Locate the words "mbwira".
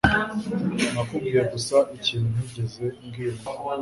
3.05-3.31